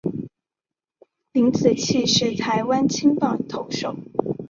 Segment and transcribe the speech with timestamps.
[1.31, 3.95] 林子崴是台湾青棒投手。